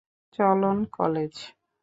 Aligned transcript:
চলন 0.39 0.77
কলেজ। 0.97 1.33